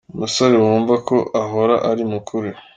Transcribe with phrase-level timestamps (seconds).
[0.13, 2.49] Umusore wumva ko ahora ari mu kuri.